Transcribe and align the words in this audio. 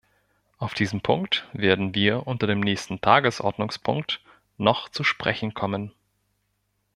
Auf 0.57 0.73
diesen 0.73 1.01
Punkt 1.01 1.47
werden 1.53 1.93
wir 1.93 2.25
unter 2.25 2.47
dem 2.47 2.59
nächsten 2.61 3.01
Tagesordnungspunkt 3.01 4.19
noch 4.57 4.89
zu 4.89 5.03
sprechen 5.03 5.53
kommen. 5.53 5.91